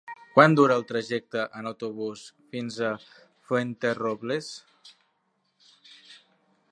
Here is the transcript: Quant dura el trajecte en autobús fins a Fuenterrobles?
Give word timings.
Quant 0.35 0.53
dura 0.59 0.77
el 0.79 0.85
trajecte 0.91 1.43
en 1.59 1.69
autobús 1.71 2.23
fins 2.55 2.79
a 2.87 2.95
Fuenterrobles? 3.49 4.51